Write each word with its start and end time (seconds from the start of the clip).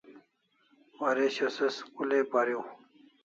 Waresho 0.99 1.47
se 1.55 1.65
school 1.75 2.09
ai 2.17 2.23
pariu 2.33 2.61